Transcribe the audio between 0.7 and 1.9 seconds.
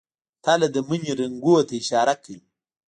د مني رنګونو ته